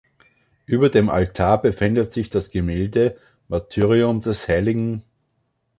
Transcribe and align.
Über 0.65 0.89
dem 0.89 1.11
Altar 1.11 1.61
befindet 1.61 2.11
sich 2.11 2.31
das 2.31 2.49
Gemälde 2.49 3.17
"Martyrium 3.49 4.21
des 4.23 4.47
hl. 4.47 5.03